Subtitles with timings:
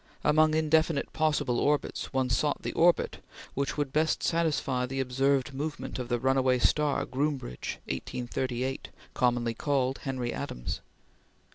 [0.23, 5.99] Among indefinite possible orbits, one sought the orbit which would best satisfy the observed movement
[5.99, 10.81] of the runaway star Groombridge, 1838, commonly called Henry Adams.